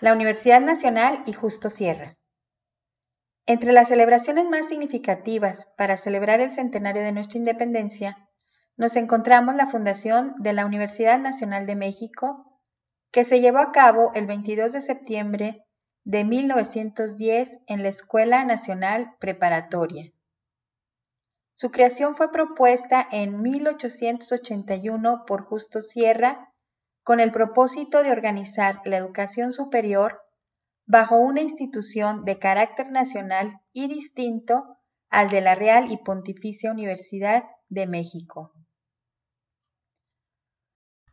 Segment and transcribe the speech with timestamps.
[0.00, 2.16] la Universidad Nacional y Justo Sierra.
[3.46, 8.28] Entre las celebraciones más significativas para celebrar el centenario de nuestra independencia,
[8.76, 12.60] nos encontramos la fundación de la Universidad Nacional de México,
[13.12, 15.64] que se llevó a cabo el 22 de septiembre
[16.04, 20.12] de 1910 en la Escuela Nacional Preparatoria.
[21.54, 26.52] Su creación fue propuesta en 1881 por Justo Sierra
[27.04, 30.22] con el propósito de organizar la educación superior
[30.86, 34.78] bajo una institución de carácter nacional y distinto
[35.10, 38.52] al de la Real y Pontificia Universidad de México.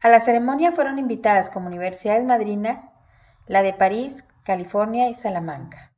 [0.00, 2.88] A la ceremonia fueron invitadas como universidades madrinas
[3.46, 5.94] la de París, California y Salamanca.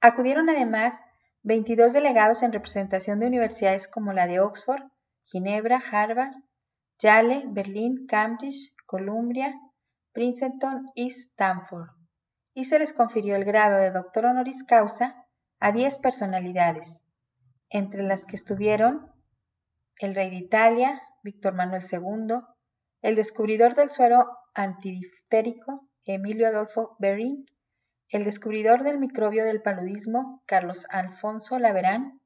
[0.00, 1.02] Acudieron además
[1.42, 4.82] 22 delegados en representación de universidades como la de Oxford,
[5.24, 6.34] Ginebra, Harvard,
[6.98, 9.54] Yale, Berlín, Cambridge, Columbia,
[10.12, 11.90] Princeton y Stanford,
[12.54, 15.26] y se les confirió el grado de doctor honoris causa
[15.60, 17.02] a 10 personalidades,
[17.68, 19.12] entre las que estuvieron
[19.98, 22.38] el rey de Italia, Víctor Manuel II,
[23.02, 27.44] el descubridor del suero antidiftérico, Emilio Adolfo Bering,
[28.08, 32.20] el descubridor del microbio del paludismo, Carlos Alfonso Laverán,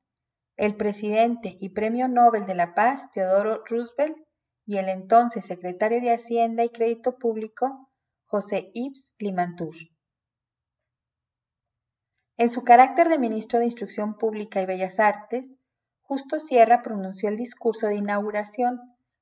[0.56, 4.16] el presidente y premio Nobel de la Paz, Teodoro Roosevelt,
[4.66, 7.90] y el entonces secretario de Hacienda y Crédito Público,
[8.26, 9.74] José Ives Limantur.
[12.36, 15.58] En su carácter de ministro de Instrucción Pública y Bellas Artes,
[16.00, 18.80] Justo Sierra pronunció el discurso de inauguración,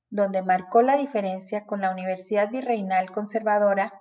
[0.09, 3.93] donde marcó la diferencia con la Universidad Virreinal Conservadora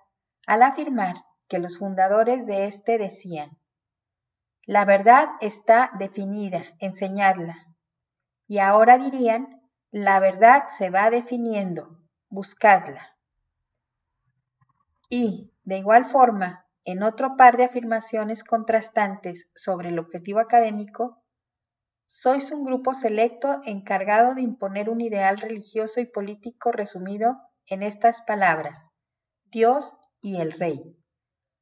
[0.46, 1.16] al afirmar
[1.48, 3.58] que los fundadores de éste decían,
[4.64, 7.56] la verdad está definida, enseñadla.
[8.46, 9.57] Y ahora dirían,
[9.90, 13.16] la verdad se va definiendo, buscadla.
[15.08, 21.22] Y, de igual forma, en otro par de afirmaciones contrastantes sobre el objetivo académico,
[22.04, 28.22] sois un grupo selecto encargado de imponer un ideal religioso y político resumido en estas
[28.22, 28.90] palabras,
[29.44, 30.96] Dios y el Rey.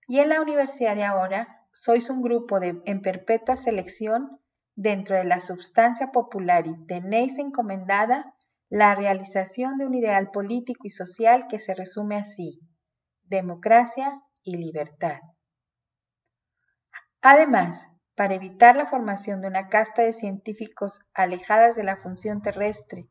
[0.07, 4.41] Y en la universidad de ahora sois un grupo de, en perpetua selección
[4.77, 8.35] dentro de la substancia popular y tenéis encomendada
[8.69, 12.61] la realización de un ideal político y social que se resume así,
[13.25, 15.19] democracia y libertad.
[17.23, 23.09] Además, para evitar la formación de una casta de científicos alejadas de la función terrestre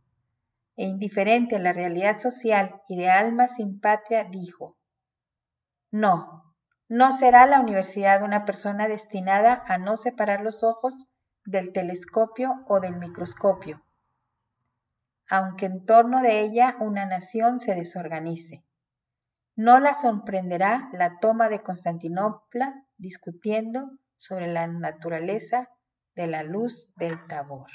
[0.76, 4.78] e indiferente a la realidad social y de alma sin patria, dijo,
[5.92, 6.56] no,
[6.88, 10.96] no será la universidad una persona destinada a no separar los ojos
[11.46, 13.84] del telescopio o del microscopio,
[15.30, 18.64] aunque en torno de ella una nación se desorganice.
[19.56, 25.70] No la sorprenderá la toma de Constantinopla discutiendo sobre la naturaleza
[26.16, 27.70] de la luz del Tabor.